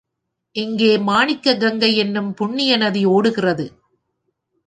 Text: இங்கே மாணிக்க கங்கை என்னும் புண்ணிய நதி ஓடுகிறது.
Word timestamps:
இங்கே 0.55 0.97
மாணிக்க 0.99 1.53
கங்கை 1.57 1.97
என்னும் 1.97 2.33
புண்ணிய 2.33 2.77
நதி 2.77 3.05
ஓடுகிறது. 3.05 3.65